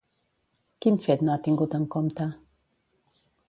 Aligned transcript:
Quin 0.85 0.97
fet 1.07 1.21
no 1.27 1.35
ha 1.35 1.43
tingut 1.49 1.77
en 1.81 1.87
compte? 1.99 2.31